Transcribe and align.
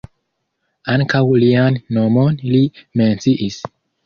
Ankaŭ 0.93 1.21
lian 1.43 1.77
nomon 1.99 2.41
li 2.55 2.63
menciis. 3.05 3.63